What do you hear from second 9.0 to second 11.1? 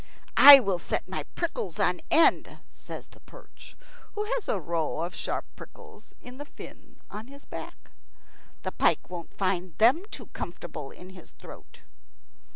won't find them too comfortable